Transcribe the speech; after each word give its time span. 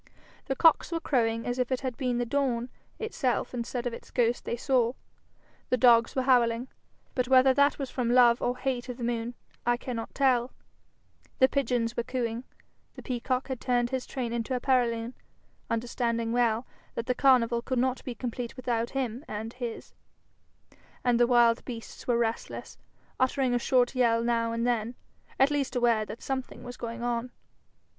The 0.47 0.55
cocks 0.55 0.91
were 0.91 0.99
crowing 0.99 1.45
as 1.45 1.59
if 1.59 1.71
it 1.71 1.81
had 1.81 1.95
been 1.95 2.17
the 2.17 2.25
dawn 2.25 2.69
itself 2.97 3.53
instead 3.53 3.85
of 3.85 3.93
its 3.93 4.09
ghost 4.09 4.45
they 4.45 4.55
saw; 4.57 4.93
the 5.69 5.77
dogs 5.77 6.15
were 6.15 6.23
howling, 6.23 6.69
but 7.13 7.27
whether 7.27 7.53
that 7.53 7.77
was 7.77 7.91
from 7.91 8.09
love 8.09 8.41
or 8.41 8.57
hate 8.57 8.89
of 8.89 8.97
the 8.97 9.03
moon, 9.03 9.35
I 9.63 9.77
cannot 9.77 10.15
tell; 10.15 10.53
the 11.37 11.47
pigeons 11.47 11.95
were 11.95 12.01
cooing; 12.01 12.45
the 12.95 13.03
peacock 13.03 13.47
had 13.47 13.61
turned 13.61 13.91
his 13.91 14.07
train 14.07 14.33
into 14.33 14.55
a 14.55 14.59
paralune, 14.59 15.13
understanding 15.69 16.31
well 16.31 16.65
that 16.95 17.05
the 17.05 17.13
carnival 17.13 17.61
could 17.61 17.77
not 17.77 18.03
be 18.03 18.15
complete 18.15 18.55
without 18.55 18.89
him 18.97 19.23
and 19.27 19.53
his; 19.53 19.93
and 21.03 21.19
the 21.19 21.27
wild 21.27 21.63
beasts 21.63 22.07
were 22.07 22.17
restless, 22.17 22.79
uttering 23.19 23.53
a 23.53 23.59
short 23.59 23.93
yell 23.93 24.23
now 24.23 24.51
and 24.51 24.65
then, 24.65 24.95
at 25.39 25.51
least 25.51 25.75
aware 25.75 26.05
that 26.05 26.23
something 26.23 26.63
was 26.63 26.75
going 26.75 27.03
on. 27.03 27.31